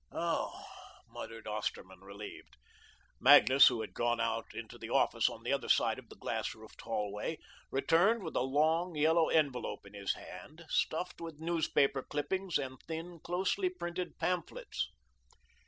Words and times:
"Oh," 0.11 0.63
muttered 1.07 1.45
Osterman 1.45 1.99
relieved. 1.99 2.57
Magnus, 3.19 3.67
who 3.67 3.81
had 3.81 3.93
gone 3.93 4.19
out 4.19 4.47
into 4.55 4.79
the 4.79 4.89
office 4.89 5.29
on 5.29 5.43
the 5.43 5.53
other 5.53 5.69
side 5.69 5.99
of 5.99 6.09
the 6.09 6.15
glass 6.15 6.55
roofed 6.55 6.81
hallway, 6.81 7.37
returned 7.69 8.23
with 8.23 8.35
a 8.35 8.41
long, 8.41 8.95
yellow 8.95 9.29
envelope 9.29 9.85
in 9.85 9.93
his 9.93 10.15
hand, 10.15 10.65
stuffed 10.69 11.21
with 11.21 11.39
newspaper 11.39 12.01
clippings 12.01 12.57
and 12.57 12.79
thin, 12.87 13.19
closely 13.19 13.69
printed 13.69 14.17
pamphlets. 14.17 14.87